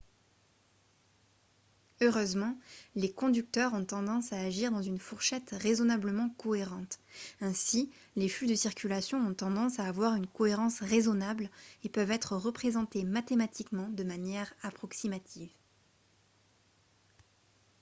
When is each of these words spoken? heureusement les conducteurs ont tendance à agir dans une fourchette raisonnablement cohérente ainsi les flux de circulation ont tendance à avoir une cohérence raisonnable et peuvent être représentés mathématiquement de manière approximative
heureusement 2.01 2.55
les 2.95 3.11
conducteurs 3.13 3.75
ont 3.75 3.85
tendance 3.85 4.33
à 4.33 4.39
agir 4.39 4.71
dans 4.71 4.81
une 4.81 4.97
fourchette 4.97 5.51
raisonnablement 5.51 6.29
cohérente 6.39 6.97
ainsi 7.39 7.91
les 8.15 8.27
flux 8.27 8.47
de 8.47 8.55
circulation 8.55 9.19
ont 9.19 9.35
tendance 9.35 9.77
à 9.79 9.85
avoir 9.85 10.15
une 10.15 10.25
cohérence 10.25 10.79
raisonnable 10.79 11.51
et 11.83 11.89
peuvent 11.89 12.09
être 12.09 12.35
représentés 12.35 13.03
mathématiquement 13.03 13.89
de 13.89 14.03
manière 14.03 14.51
approximative 14.63 15.51